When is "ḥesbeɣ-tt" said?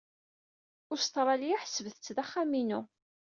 1.61-2.13